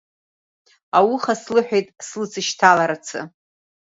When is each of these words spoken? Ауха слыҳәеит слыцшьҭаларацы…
Ауха 0.97 1.33
слыҳәеит 1.41 1.87
слыцшьҭаларацы… 2.07 3.19